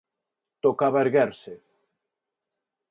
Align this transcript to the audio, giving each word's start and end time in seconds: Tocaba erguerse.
Tocaba 0.63 1.03
erguerse. 1.05 1.53